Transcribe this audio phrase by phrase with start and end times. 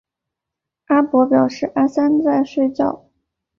[0.85, 3.05] 阿伯表示阿三在睡觉